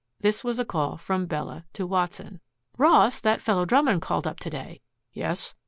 This 0.21 0.43
was 0.43 0.57
a 0.57 0.65
call 0.65 0.97
from 0.97 1.27
Bella 1.27 1.63
to 1.73 1.85
Watson. 1.85 2.41
"Ross, 2.75 3.19
that 3.19 3.39
fellow 3.39 3.65
Drummond 3.65 4.01
called 4.01 4.25
up 4.25 4.39
to 4.39 4.49
day." 4.49 4.81
"Yes?" 5.13 5.53